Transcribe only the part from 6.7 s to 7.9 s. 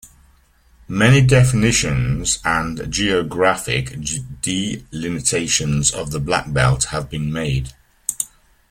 have been made.